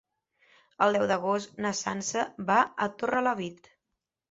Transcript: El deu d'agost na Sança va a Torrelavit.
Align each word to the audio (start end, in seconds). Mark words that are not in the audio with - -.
El 0.85 0.97
deu 0.97 1.05
d'agost 1.11 1.61
na 1.67 1.73
Sança 1.81 2.25
va 2.51 2.59
a 2.87 2.91
Torrelavit. 3.03 3.73